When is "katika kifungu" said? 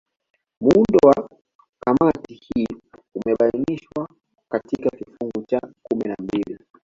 4.49-5.43